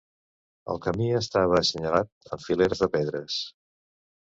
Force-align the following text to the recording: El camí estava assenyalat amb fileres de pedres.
El 0.75 0.81
camí 0.85 1.11
estava 1.21 1.61
assenyalat 1.61 2.11
amb 2.33 2.49
fileres 2.49 2.87
de 2.87 2.95
pedres. 2.99 3.43